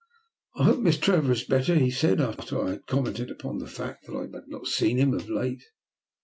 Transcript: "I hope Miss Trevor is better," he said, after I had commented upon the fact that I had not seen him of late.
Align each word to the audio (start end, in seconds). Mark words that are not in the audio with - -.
"I 0.55 0.63
hope 0.63 0.79
Miss 0.79 0.97
Trevor 0.97 1.31
is 1.31 1.43
better," 1.43 1.75
he 1.75 1.91
said, 1.91 2.19
after 2.19 2.59
I 2.59 2.71
had 2.71 2.87
commented 2.87 3.29
upon 3.29 3.59
the 3.59 3.67
fact 3.67 4.07
that 4.07 4.15
I 4.15 4.21
had 4.21 4.47
not 4.47 4.65
seen 4.65 4.97
him 4.97 5.13
of 5.13 5.29
late. 5.29 5.61